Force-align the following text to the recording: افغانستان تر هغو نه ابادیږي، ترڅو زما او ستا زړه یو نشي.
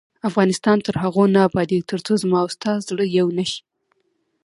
افغانستان 0.29 0.77
تر 0.85 0.95
هغو 1.03 1.23
نه 1.35 1.39
ابادیږي، 1.47 1.87
ترڅو 1.91 2.13
زما 2.23 2.39
او 2.43 2.49
ستا 2.55 2.71
زړه 2.87 3.03
یو 3.17 3.27
نشي. 3.37 3.61